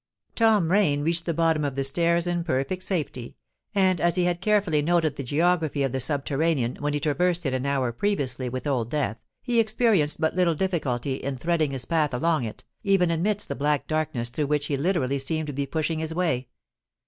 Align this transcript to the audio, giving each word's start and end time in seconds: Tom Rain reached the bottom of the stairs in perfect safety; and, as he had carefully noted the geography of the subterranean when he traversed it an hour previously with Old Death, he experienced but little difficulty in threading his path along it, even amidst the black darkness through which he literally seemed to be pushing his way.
Tom 0.33 0.71
Rain 0.71 1.03
reached 1.03 1.27
the 1.27 1.31
bottom 1.35 1.63
of 1.63 1.75
the 1.75 1.83
stairs 1.83 2.25
in 2.25 2.43
perfect 2.43 2.81
safety; 2.81 3.35
and, 3.75 4.01
as 4.01 4.15
he 4.15 4.23
had 4.23 4.41
carefully 4.41 4.81
noted 4.81 5.15
the 5.15 5.21
geography 5.23 5.83
of 5.83 5.91
the 5.91 5.99
subterranean 5.99 6.75
when 6.79 6.93
he 6.93 6.99
traversed 6.99 7.45
it 7.45 7.53
an 7.53 7.67
hour 7.67 7.91
previously 7.91 8.49
with 8.49 8.65
Old 8.65 8.89
Death, 8.89 9.19
he 9.43 9.59
experienced 9.59 10.19
but 10.19 10.35
little 10.35 10.55
difficulty 10.55 11.17
in 11.17 11.37
threading 11.37 11.69
his 11.69 11.85
path 11.85 12.15
along 12.15 12.45
it, 12.45 12.63
even 12.81 13.11
amidst 13.11 13.47
the 13.47 13.53
black 13.53 13.85
darkness 13.85 14.29
through 14.29 14.47
which 14.47 14.65
he 14.65 14.75
literally 14.75 15.19
seemed 15.19 15.45
to 15.45 15.53
be 15.53 15.67
pushing 15.67 15.99
his 15.99 16.15
way. 16.15 16.47